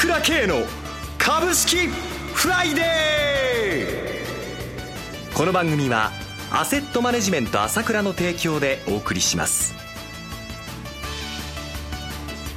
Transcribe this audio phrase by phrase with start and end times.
[0.00, 0.62] 倉慶の
[1.18, 1.88] 株式
[2.32, 5.36] フライデー。
[5.36, 6.10] この番組は
[6.50, 9.74] アセットマネジメント朝倉の提供でお送りします。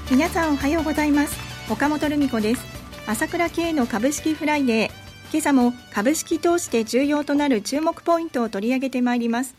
[0.10, 1.38] 皆さんおはようございます。
[1.70, 2.64] 岡本留美子です。
[3.08, 4.92] 朝倉慶の株式フライデー。
[5.34, 9.54] 今朝も株式投資で重要となる注目ポイントを取り上げてまいります。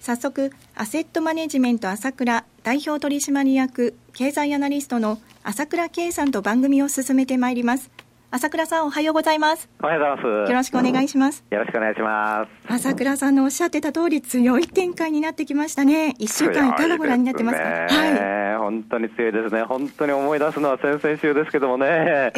[0.00, 7.90] 早速アセットマネジメント朝倉代表取締役経済アナリストの朝倉慶さんと番組を進めてまいります。
[8.30, 9.68] 朝倉さんおはようございます。
[9.82, 10.50] おはようございます。
[10.50, 11.44] よろしくお願いします。
[11.50, 12.72] よろしくお願いします。
[12.72, 16.14] 朝倉さんのおっしゃってた通り強い展開になってきましたね。
[16.18, 17.64] 一週間いかがご覧になってますか？
[17.64, 18.58] はい。
[18.58, 19.62] 本当に強いですね。
[19.62, 22.32] 本当に思い出すのは先々週ですけどもね。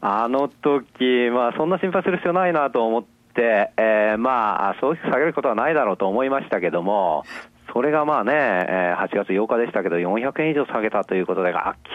[0.00, 7.24] あの時まあそんな心配する必要ないなと思って、えー、まあ、そう下げることはないだろうと思いましたけども、
[7.72, 11.54] それがまあね、え8月8日でしたけど、400円以上下げたということで、明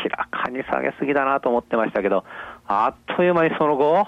[0.10, 2.24] らかに下げすぎだなと思ってましたけど、
[2.68, 4.06] あっという間にその後、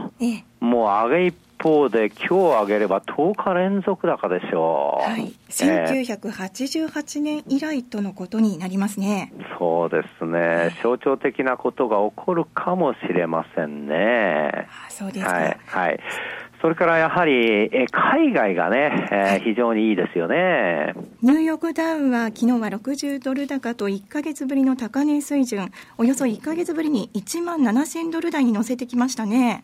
[0.60, 5.10] もう上げ一方で、今日上げれば10日連続高でしょう。
[5.10, 5.34] はい。
[5.50, 9.34] 1988年以来とのことになりますね。
[9.60, 10.76] そうですね。
[10.82, 14.68] 象徴的なことが起こるかもしれませんね。
[14.88, 15.32] あそうですか。
[15.34, 15.60] はい。
[15.66, 16.00] はい
[16.62, 20.94] それからやはり、え海外がね、えー、非常にいいですよね。
[21.22, 29.64] ニューヨークダウンは昨日は60ドル高と1か月ぶりの高値水準、およそ1か月ぶりに1万7000ドル台に乗せてきましたね。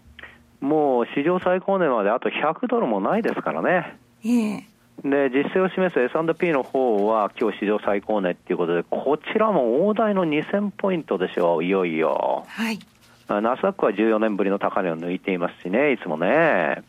[0.62, 3.98] もう史上最高値まであと100ドルもないですからね。
[4.24, 12.80] ええで実勢を示す S&P の方は今日史上最高値っていうことでこちらも大台の2000ポイントでしょういよいよはい
[13.30, 16.84] ナスダックは14年ぶりの高値を抜いていますしね、いつもね。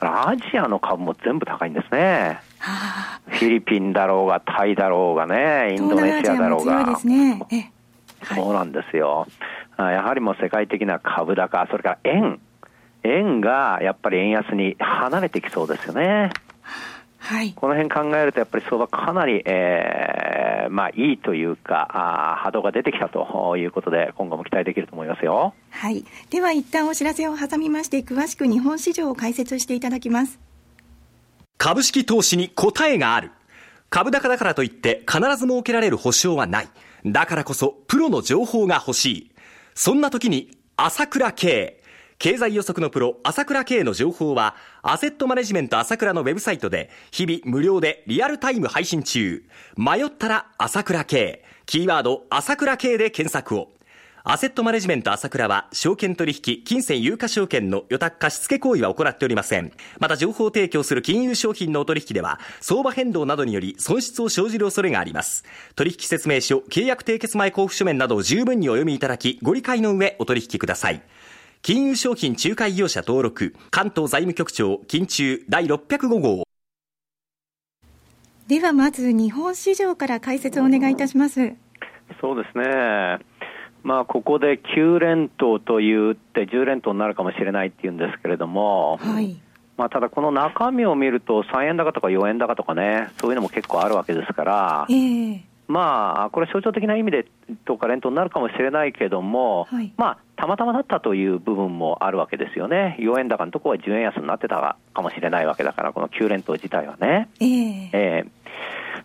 [0.00, 2.40] アジアの株も全部高いんですね。
[3.28, 6.98] フィリピンだろうが、タイだろうがね、インドネシアだろうが。
[7.04, 7.72] ね、
[8.22, 9.26] そうなんですよ。
[9.78, 12.40] やはりもう世界的な株高、それから円。
[13.02, 16.30] 円がやっぱり円安に離れてきそうですよね。
[17.18, 25.54] はい、この辺考えると、やっぱり相場かなり、えー、まあいいというか、あ波動が出てきたということで、今後も期待できると思いますよ。
[25.70, 26.04] はい。
[26.30, 30.38] では一旦お知らせを挟みまして、詳しく日本市場を解説していただきます。
[31.58, 33.30] 株式投資に答えがある。
[33.90, 36.68] 株高だからといって必ず設けられる保証はない。
[37.06, 39.30] だからこそ、プロの情報が欲しい。
[39.74, 41.83] そんな時に、朝倉慶。
[42.18, 49.44] 経済予測のプロ、朝倉慶の情報は、アセットマネジメント朝倉のウェブサイトで、日々無料でリアルタイム配信中。
[49.76, 51.44] 迷ったら朝倉慶。
[51.66, 53.74] キーワード、朝倉慶で検索を。
[54.26, 59.70] アセットマネジメント朝倉は、証券取引、金銭有価証券の予託貸付行為は行っておりません。
[59.98, 65.44] また、情報提供する金融商品のお取引では、相場変動などにより損失を生じる恐れがあります。
[65.76, 71.02] 取引説明書、契約締結前交付書面などを十分にお読みいただき、ご理解の上お取引ください。
[71.66, 76.44] 金融商品仲介業者登録関東財務局長金中第605号。
[78.46, 81.54] ではまず日本市場から解説をお願いいたします。
[82.20, 83.18] そうですね。
[83.82, 89.34] まあ、ここで9連投と言って10連投になるかもしれないっていうんですけれども、はい。
[89.78, 97.26] まあ、ただこの中身を見ると3円高とか4円高とかねそういうのも結構あるわけですから、えー、まあ、これ象徴的な意味で
[97.64, 102.96] とか連投になるかもしれないけども、はい、まあ、たまたまだったという部分もあるわけですよね。
[103.00, 107.28] 4円高のところは10円安になってたかもしれないわけだから、この9連投自体はね。
[107.40, 108.24] えー、え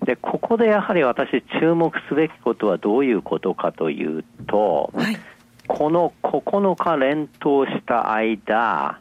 [0.02, 5.18] ー、で、ここでやはり私注目すべきことはどういうことかというと、はい、
[5.68, 9.00] この9日連投した間、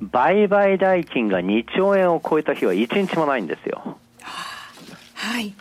[0.00, 3.98] 売買代金が2兆円を超えた日は1日もないんですよ。
[5.14, 5.54] はい。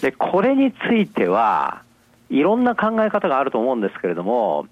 [0.00, 1.82] で、これについては、
[2.30, 4.66] いろんな考え方があると思うんですけれども、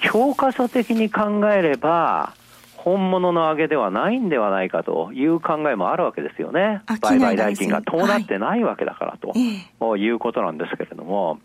[0.00, 2.34] 教科書的に考えれば、
[2.76, 6.82] 本物の上げではないんではないかという考えもあるわけですよね。
[7.02, 11.38] 売買代金が伴ってないわけだからと、はい、いうことなんですけれども、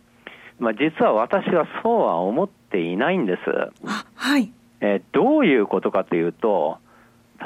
[0.60, 3.42] まあ、実は私はそうは思っていないんです。
[4.16, 4.52] はい。
[4.80, 6.78] えー、どういうことかというと、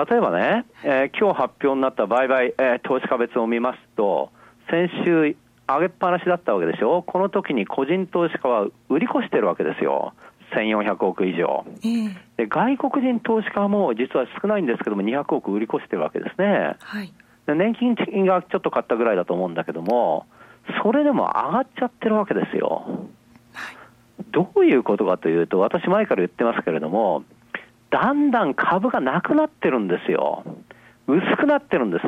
[0.10, 4.30] 例えばね、えー、今日発表になった売買、えー、投資家別を見ますと、
[4.70, 5.36] 先週
[5.68, 10.14] 上げっぱなしだったわけでしょ、この時に個人投資家は売り越してるわけですよ、
[10.56, 17.14] 1400億以上、えー、で外国人投資家も実は少ないんですけども、200億売り越してるわけですね、はい、
[17.48, 20.26] で年金がちょっと買ったぐらいだと思うんだけども、
[20.84, 22.86] それでも上がっちゃってるわけですよ。
[23.54, 23.76] はい、
[24.32, 27.24] どういうことかというと、私、前から言ってますけれども、
[27.90, 30.44] だんだん株がなくなってるんですよ、
[31.08, 32.06] 薄くなってるんです。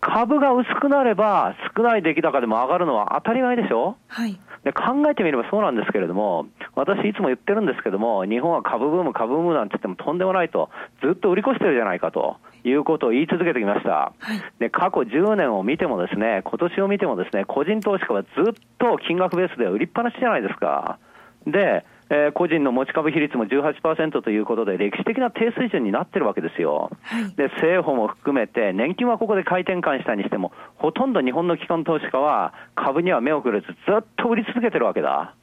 [0.00, 3.96] 株が薄くなれば少ない出来高でも上がるのは当たり前でしょ。
[4.08, 4.38] はい。
[4.64, 10.70] で考えてみればそうなんですけれども、私、いつも言ってるんですけども、日本は株ブーム、株ブームなんて言ってもとんでもないと、
[11.02, 13.90] ずっと売り越してるじゃないかということを言い続けてきました。
[13.90, 18.32] はい、で過去10年を見てもですね、今年を見てもですね、個人投資家はずっ
[18.78, 20.98] と金額ベースで売りっぱなしじゃないですか。
[21.46, 26.90] で、えー、個人の持ち株比率も18%ということで、歴史的な低水準になってるわけですよ。
[27.02, 35.34] はい、で、政府も含めて、年金はここで回転換したにしても、ほとんど日本の機関投資家は株には目をくれず、ずっと売り続けてるわけだ。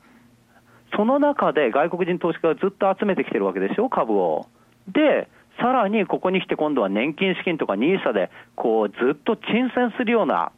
[0.95, 4.47] その中で外国人投資家がずっと集めてきてるわけでしょ、株を。
[4.87, 5.27] で、
[5.59, 10.51] さらにここに来て今度は年金資金とか NISA で、こう、ずっと沈潜するような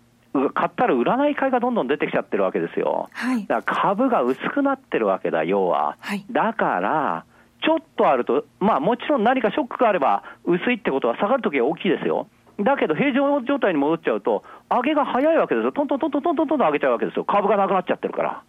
[0.53, 3.09] 買ったら売らない買いがどんどん出てきちゃってるわけですよ。
[3.13, 5.95] はい、だから株が薄くなってるわけだ、要は。
[5.99, 7.25] はい、だから、
[7.63, 12.27] ちょっとあると、まあもちろん何かショックがあれば、薄いってことは下がるときは大きいですよ。
[12.59, 15.71] だけど平常状態に戻っちゃうと、上げが早いわけですよ。
[15.71, 17.25] トントントントントントントン上げちゃうわけですよ。
[17.25, 18.41] 株がなくなっちゃってるから。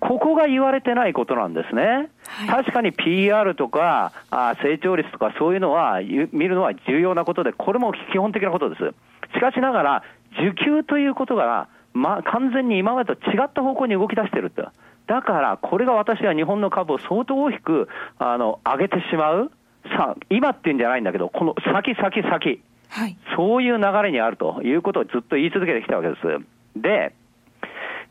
[0.00, 2.08] ここが言われてないことなんですね。
[2.26, 8.94] はい、確かに PR とかあ成長率とかそういうのは見るのは重要なことで、これも基本的なことです。
[9.34, 10.02] しかしながら、
[10.32, 14.70] 需給ということが、まあ、完全に今までと違った方向に動き出してると。
[15.06, 17.88] だから、これが私は日本の株を相当大きく
[18.18, 19.50] あの上げてしまう、
[19.96, 26.80] さあ、今っていうんじゃないんだけど、この先、先、先、はい、そういう流れにあるということをずっと言い続けてきたわけです。
[26.80, 27.14] で、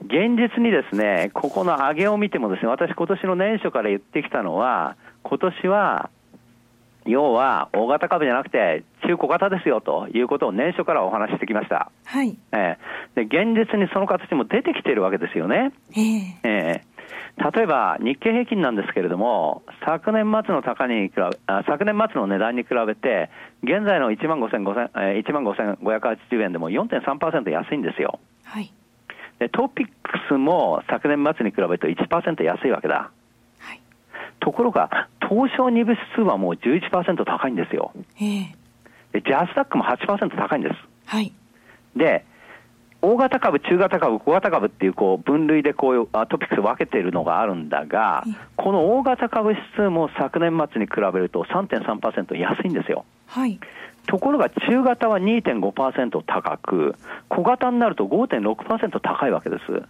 [0.02, 6.10] 現実にですね、ここの上げを見てもですね、私今年の年初から言ってきたのは、今年は
[7.08, 11.92] 要は大型株じゃなくて中小型ですよということを年初からお話ししてきました。
[12.06, 12.38] はい。
[12.52, 15.72] えー、で現実にその形も出てきているわけですよね。
[15.92, 23.30] えー、えー、例えば日経平均なんですけれども、昨年末の高値に比べ、あ昨年末の値段に比べて、
[23.64, 28.20] 現在の1万5580円でも4.3%安いんですよ。
[28.44, 28.72] はい。
[29.40, 29.94] で、トピック
[30.28, 33.12] スも昨年末に比べると1%安いわけだ。
[34.40, 37.92] ところが、東証2部指数はもう11%高いんですよ。
[39.12, 40.76] で、ジャスダックも8%高いんです。
[41.06, 41.34] はい。
[41.96, 42.26] で、
[43.02, 48.24] 大型株、中型株、小型株っていうこう分類でこういうトピックス分けているのがあるんだが、
[48.56, 53.06] この大型株指数も昨年末に比べると3.3%安いんですよ。
[53.28, 53.60] はい。
[54.08, 56.96] ところが中型は2.5%高く、
[57.30, 59.72] 小型になると5.6%高いわけです。
[59.72, 59.84] はい、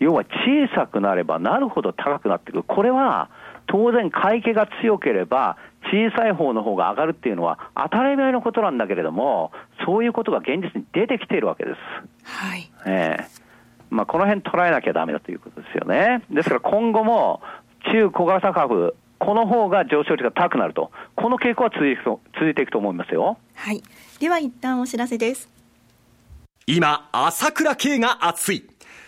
[0.00, 2.62] 要は小さくなればなるほど高くなってくる。
[2.64, 3.28] これは
[3.66, 9.52] 当然買い気が強ければ、小さい方の方が上がるっていうのは当たり前のことなんだけれども、
[9.84, 11.78] そういうことが現実に出てきているわけです。
[12.24, 12.70] はい。
[12.86, 13.26] ええー、
[13.90, 16.22] まあ、この辺捉えなきゃだめだということですよね。
[16.30, 17.40] ですから今後も
[17.92, 23.38] 中小型株、この方が上昇率が高くなると、この傾向は続いていくと続いていくと思いますよ。
[23.54, 23.82] はい。
[24.20, 25.48] では一旦お知らせです。
[26.66, 28.68] 今、朝倉慶が熱い。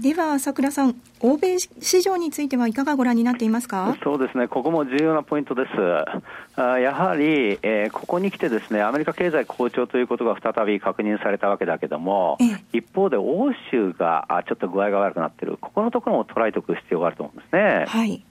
[0.00, 3.96] では朝倉さん、欧米市場についてはいかがご覧になっていますか？
[4.04, 6.60] そうですね、ここも重要なポイントです。
[6.60, 12.38] あやはり、えー、ここに来てですね、アメリカ経済好調ということが再び確認されたわけだけども、
[12.72, 17.84] 一方で欧州があちょっと具合が悪くなっている、ここのところも捉えておく必要があると思うんですね。
[17.88, 18.24] はい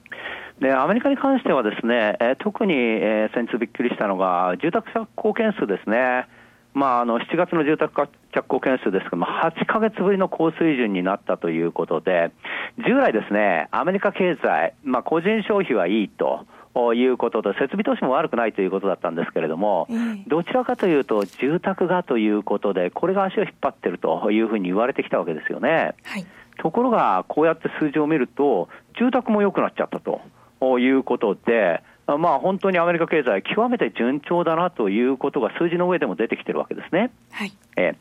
[0.60, 6.26] でアメリカに関してはですね、えー、特に、えー、先日びっくりしたのが、住宅着工件数ですね。
[6.74, 12.30] まあ、あの7月の住宅着工件数ですけども、8か月ぶりの高水準になったということで、
[12.78, 16.46] 従来ですね、アメリカ経済、まあ、個人消費はいいと。
[16.94, 19.88] いうことと、設備投資も悪くないということだったんですけれども、
[20.28, 25.94] どちらかというと、住宅がということで、これが足を引っ張ってるというふうに言われてきたわけですよね。
[26.04, 26.26] はい、
[26.58, 31.82] ところが、こうやって数字を見ると、住宅も良くなっちゃったということで、
[32.16, 37.10] まあ、本当にアメリカ経済、極めて順調だなということが数字の上でも出てきてるわけですね。
[37.30, 37.94] はい、え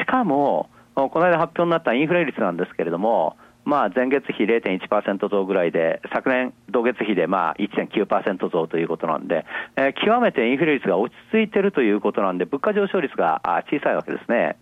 [0.00, 9.44] しかも、この間発表になったインフレ率なんですけれども、まあ、前月比0.1%増ぐらいで、昨年同月比でまあ1.9%増ということなんで、
[9.76, 14.56] えー、極めてインフレ率が落ち着いているということなんで、物価上昇率が小さいわけですね。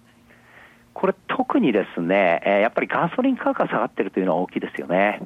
[0.99, 5.21] これ、特にですね、えー、やっぱりガソリン価格が下がってるというのは大きいですよね。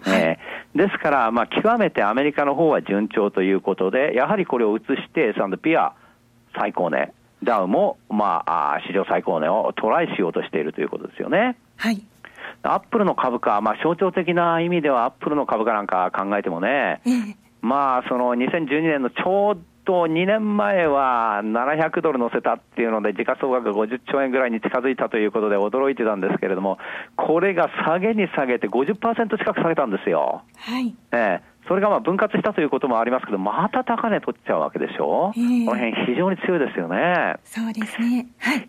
[0.00, 5.92] はい、えー、ですから、まあ、極めてアメリカの方は順調ということで、やはりこれを移して、ピア
[6.56, 11.58] 最高値、ダウも、まあ、史上最高値をトライしようとしているということですよね。
[11.76, 12.02] はい。
[12.62, 26.78] アップルの株価、まあ、象徴的な意味では、アップルの株価なんか考えてもね、えー、まあ、その2012年のちょうと2年前は700ドル乗せたっていうので、時価総額が50兆円ぐらいに近づいたということで驚いてたんですけれども、
[27.16, 30.42] これが下げに下げて50%近く下げたんですよ。
[30.56, 30.94] はい。
[31.12, 37.36] ええそれがまあ分割したということもありますけど、また高値取っちゃうわけでしょ、えー、この辺非常に強いですよね。
[37.44, 38.26] そうですね。
[38.38, 38.68] はい。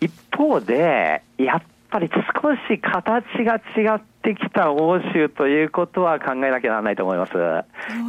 [0.00, 7.32] 一方で、やっぱり少し形が違ってきた欧州ということは考えなきゃならないと思います。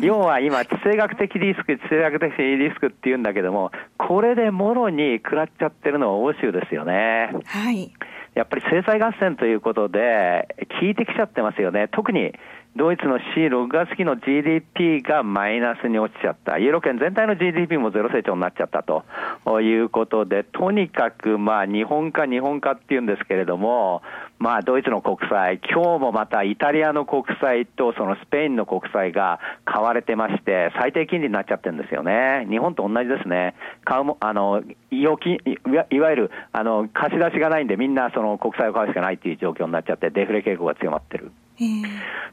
[0.02, 7.32] 要は今、地政学的リスク、地政学的リスクっていうんだけども、これでもろに食らっちゃってるのは欧州ですよね。
[7.46, 7.92] はい。
[8.36, 10.48] やっぱり制裁合戦ということで、
[10.80, 11.88] 効いてきちゃってますよね。
[11.92, 12.34] 特に
[12.78, 19.04] ドイツの C6 月期の GDP がマイナスに落ちちゃった、ユーロ圏全体の GDP もゼロ成長になっちゃったと
[19.62, 24.04] いうことで、とにかくまあ日本化、日本化っていうんですけれども、
[24.38, 32.46] まあドイツの国債、今日もまたイタリアの国債とそのスペインの国債が買われてまして、最低金利になっちゃってるんですよね。
[32.48, 33.56] 日本と同じですね。
[33.86, 35.40] 買うも、あの、預金、
[35.90, 41.32] いわゆる、あの、貸し出しがないんでみんなその国債を買うしかないっていう状況になっちゃって、デフレ傾向が強まってる。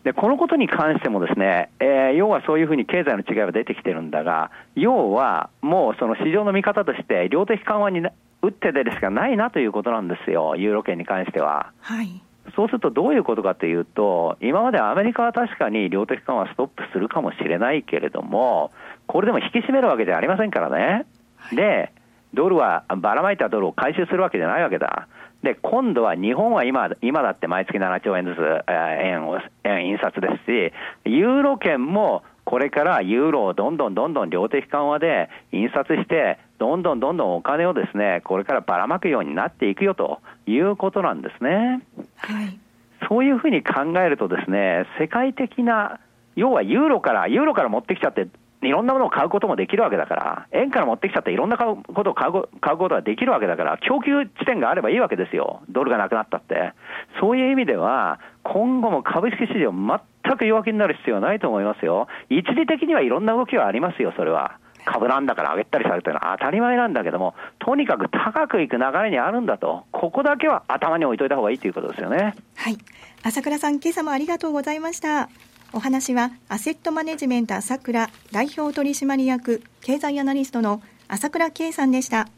[0.04, 8.00] でこのことに関してもですね、えー、要はそういうふうに経済の違いは出てきてるんだが、要はもうその市場の見方として、量的緩和に
[8.42, 11.72] 打って出るしかないなということなんですよ、ユーロ圏に関しては。
[11.80, 12.20] はい
[12.54, 18.70] そうするとどういうことかというと、今までアメリカは確かに量的緩和ストップするかもしれないけれども、
[19.06, 21.06] これでも引き締めるわけじゃありませんからね。
[21.52, 21.90] で、
[22.34, 25.08] ドルはばらまいたドルを回収するわけじゃないわけだ。
[25.44, 30.72] で、今度は日本は今今だって毎月7兆円ずつ、円を円印刷ですし、
[31.04, 41.82] ユーロ圏もこれからユーロをどんどんどんどん量的緩和で印刷して、どんどんどんどんお金をですね、これからばらまくようになっていくよということなんですね。
[42.16, 42.58] はい。
[43.06, 46.00] そういうふうに考えるとですね、世界的な、
[46.36, 48.28] 要はユーロから、ユーロから持ってきちゃって、
[48.68, 55.62] いろんなものを買うこともできるわけだから、円から持ってきちゃっていろんなことを買う買うことができるわけだから、供給地点があればいいわけですよ。
[55.68, 56.72] ドルがなくなったって。
[57.20, 62.08] そういう意味では、今後も株式市場全く弱気になる必要はないと思いますよ。
[62.28, 64.58] 一時的にはいろんな動きはありますよ、それは。
[64.84, 72.34] 株なんだから上げたり下げたりのは当たり前なんだけども、とにかく高くいく流れにあるんだと、ここだけは頭に置いといた方がいいということですよね。
[72.56, 72.76] はい。
[73.22, 75.28] 朝倉さん、今朝もありがとうございました。
[75.74, 82.28] お話はアセットマネジメント朝倉代表取締役経済アナリストの朝倉圭さんでした。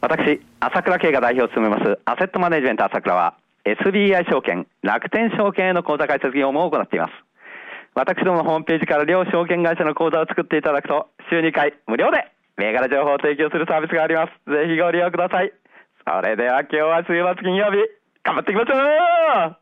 [0.00, 7.12] 私朝倉圭が代表を務めますアセットマネジメント朝倉は SBI 証券楽天証券への口座開設業務を行っています。
[7.94, 14.50] 私どものホームページから両証券会社の口座を作っていただくと週2回無料で銘柄情報を提供するサービスがあります。
[14.50, 15.52] ぜひご利用ください。
[16.08, 17.76] それでは今日は週末金曜日
[18.24, 19.61] 頑張っていきましょう